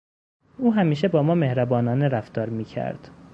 او 0.57 0.73
همیشه 0.73 1.07
با 1.07 1.23
ما 1.23 1.35
مهربانانه 1.35 2.07
رفتار 2.07 2.49
میکرد. 2.49 3.09